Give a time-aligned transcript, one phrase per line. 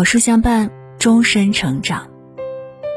[0.00, 2.08] 有书相伴，终身成长。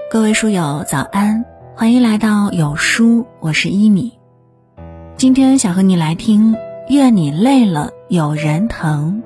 [0.09, 1.43] 各位书友早安，
[1.75, 4.13] 欢迎来到有书，我是一米。
[5.17, 6.55] 今天想和你来听：
[6.87, 9.21] 愿你累了有人疼，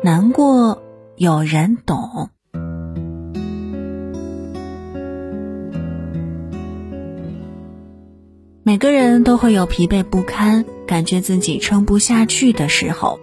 [0.00, 0.80] 难过
[1.16, 2.30] 有人懂。
[8.62, 13.18] 每个人都会有疲惫不堪、感觉自己撑不下去的时候，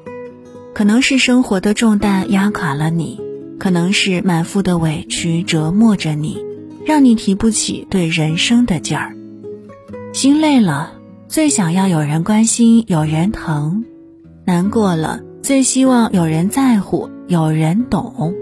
[0.74, 3.22] 可能是生活的重担压垮了你，
[3.60, 6.44] 可能是满腹的委屈折磨着你，
[6.86, 9.16] 让你提不起对人生的劲儿。
[10.14, 10.94] 心累了，
[11.28, 13.84] 最想要有人关心、有人疼；
[14.46, 18.34] 难过了，最希望有人在乎、有人懂。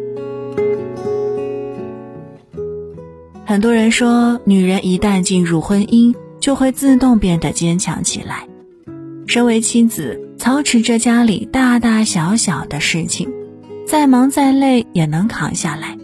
[3.46, 8.48] 很多人说，女人一旦进入婚姻，就会自动变得坚强起来。
[9.28, 13.30] 身为妻子，操持着家里大大小小的事情，
[13.94, 16.00] 再忙再累也能扛下来；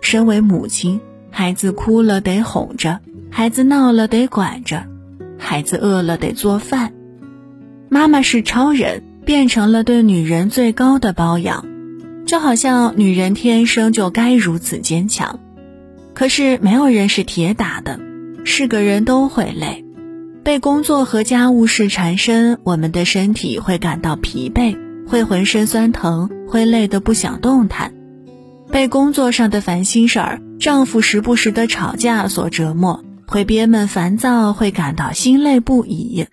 [0.00, 2.98] 身为母亲，孩子哭了得哄着，
[3.30, 4.84] 孩子闹了得管着，
[5.36, 6.94] 孩子饿了得做饭。
[7.90, 11.66] 妈妈是超人，变成了对女人最高的包养，
[12.24, 15.40] 就好像女人天生就该如此坚强。
[16.14, 18.00] 可是没有人是铁打的。
[18.46, 19.84] 是个人都会累，
[20.42, 24.74] 被工作和家务事缠身，我们的身体会感到疲惫，
[25.10, 27.92] 会浑身酸疼，会累得不想动弹。
[28.70, 36.26] 被工作上的烦心事儿、丈夫时不时的吵架所折磨，会憋闷烦躁，会感到心累不已。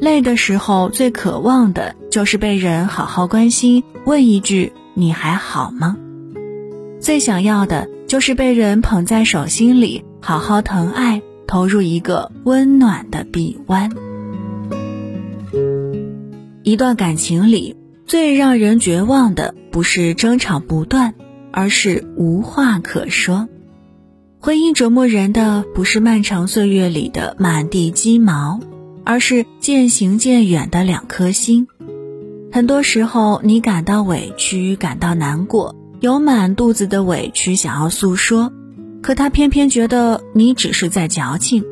[0.00, 5.96] 累的时候，最渴望的就是被人好好关心，问一句“你还好吗？”
[7.00, 10.04] 最想要的就是被人捧在手心里。
[10.20, 13.90] 好好疼爱，投入一个温暖的臂弯。
[16.64, 17.76] 一段感情里，
[18.12, 21.14] 最让人绝望的不是争吵不断，
[21.50, 23.48] 而是无话可说。
[24.38, 28.60] 婚姻折磨人的不是漫长岁月里的满地鸡毛，
[29.02, 31.68] 而是渐行渐远的两颗心。
[32.52, 38.52] 很多时候，你感到委屈，感到难过，有满肚子的委屈想要诉说。
[39.00, 41.64] 可他偏偏觉得你只是在矫情，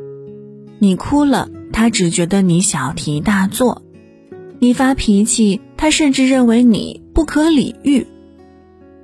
[0.78, 3.82] 你哭了，他只觉得你小题大做；
[4.58, 8.06] 你发脾气，他甚至认为你不可理喻。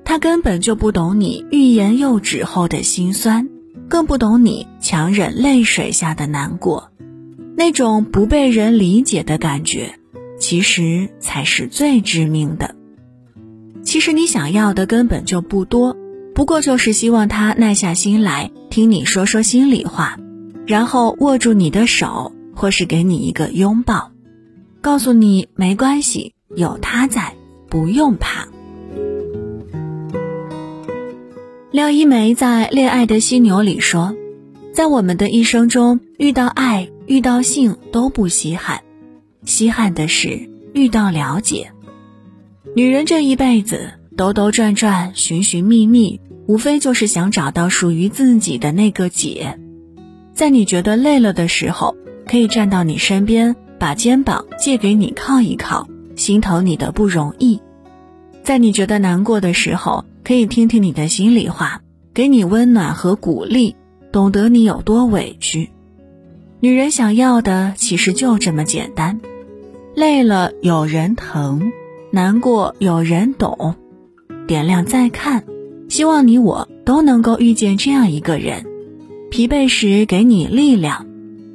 [0.04, 3.48] 他根本就不懂你欲言又止后的心酸，
[3.88, 6.92] 更不懂你强忍泪水下的难过。
[7.56, 9.94] 那种不被人理解的感觉，
[10.38, 12.76] 其实才是最致命的。
[13.82, 15.96] 其实你想要的根本就不多。
[16.34, 20.18] 不过就是希望他耐下心来听你说说心里话，
[20.66, 24.10] 然后握住你的手，或是给你一个拥抱，
[24.82, 27.34] 告诉你没关系，有他在，
[27.68, 28.46] 不用怕。
[31.72, 34.14] 廖一梅在《恋爱的犀牛》里说，
[34.72, 38.82] 在我们的一生中，遇到爱、遇到性都不稀罕，
[39.44, 41.72] 稀罕的是遇到了解。
[42.74, 46.20] 女人这一辈子兜兜转转，寻寻觅觅。
[46.46, 49.58] 无非就是想找到属于自己的那个解，
[50.32, 55.88] 在你觉得累了的时候，可以站到你身边，把肩膀借给你靠一靠，
[56.26, 57.60] 心疼你的不容易；
[58.42, 61.82] 在你觉得难过的时候，可以听听你的心里话，
[62.12, 63.76] 给你温暖和鼓励，
[64.10, 65.70] 懂得你有多委屈。
[66.58, 69.20] 女人想要的其实就这么简单：
[69.94, 71.70] 累了有人疼，
[72.10, 73.76] 难过有人懂，
[74.48, 75.44] 点亮再看。
[75.88, 78.66] 希望你我都能够遇见这样一个人，
[79.30, 81.06] 疲惫时给你力量，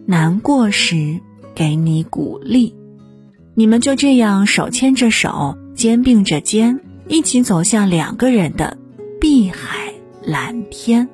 [0.05, 1.19] 难过时
[1.53, 2.73] 给你鼓励，
[3.53, 6.79] 你们就这样手牵着手，肩并着肩，
[7.09, 8.77] 一起走向两个人的
[9.19, 11.09] 碧海蓝天。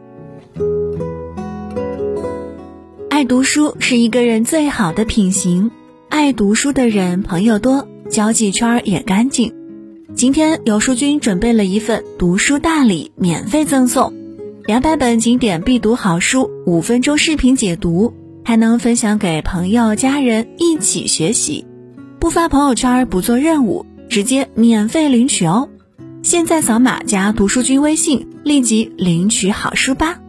[3.10, 5.72] 爱读书是一个人最好的品行，
[6.10, 9.56] 爱读书的人朋友多，交际圈也干净。
[10.14, 14.14] 今天有书君准备了一份读书大礼，免费赠送
[14.66, 18.14] 两百本经典必读好书，五分钟视频解读，
[18.44, 21.66] 还能分享给朋友家人一起学习，
[22.20, 25.70] 不发朋友圈，不做任务，直接免费领取哦！
[26.24, 30.20] 现在扫码加读书君微信，立即领取好书吧。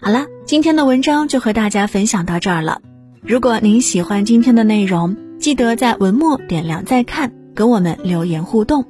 [0.00, 2.80] 好了，今天的文章就和大家分享到这儿了。
[3.20, 8.84] 如果您喜欢今天的内容，记得在文末点亮再看，跟我们留言互动。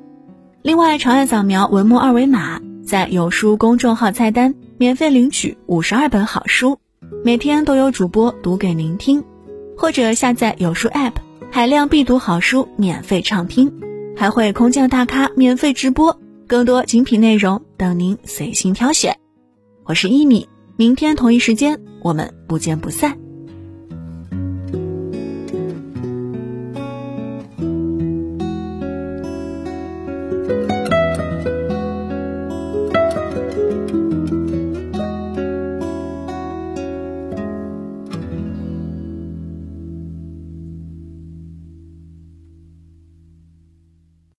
[0.62, 6.78] 另外，长按扫描文末二维码，在有书公众号菜单免费领取五十二本好书，
[7.24, 9.24] 每天都有主播读给您听。
[9.76, 11.14] 或者下载有书 App，
[11.50, 13.72] 海量必读好书免费畅听，
[14.16, 19.16] 还会空降大咖免费直播，更多精品内容等您随心挑选。
[19.84, 23.19] 我是一米，明天同一时间我们不见不散。